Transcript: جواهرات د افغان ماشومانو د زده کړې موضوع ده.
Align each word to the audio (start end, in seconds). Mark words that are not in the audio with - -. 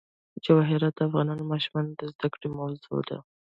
جواهرات 0.45 0.93
د 0.97 0.99
افغان 1.07 1.27
ماشومانو 1.51 1.91
د 1.99 2.01
زده 2.13 2.27
کړې 2.33 2.47
موضوع 2.59 2.99
ده. 3.09 3.17